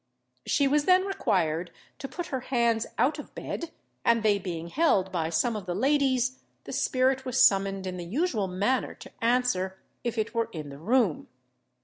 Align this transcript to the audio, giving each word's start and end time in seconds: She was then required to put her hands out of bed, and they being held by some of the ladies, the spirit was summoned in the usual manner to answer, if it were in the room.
She 0.47 0.67
was 0.67 0.85
then 0.85 1.05
required 1.05 1.69
to 1.99 2.07
put 2.07 2.25
her 2.33 2.39
hands 2.39 2.87
out 2.97 3.19
of 3.19 3.35
bed, 3.35 3.69
and 4.03 4.23
they 4.23 4.39
being 4.39 4.69
held 4.69 5.11
by 5.11 5.29
some 5.29 5.55
of 5.55 5.67
the 5.67 5.75
ladies, 5.75 6.39
the 6.63 6.73
spirit 6.73 7.23
was 7.23 7.39
summoned 7.43 7.85
in 7.85 7.97
the 7.97 8.03
usual 8.05 8.47
manner 8.47 8.95
to 8.95 9.11
answer, 9.23 9.79
if 10.03 10.17
it 10.17 10.33
were 10.33 10.49
in 10.53 10.69
the 10.69 10.79
room. 10.79 11.27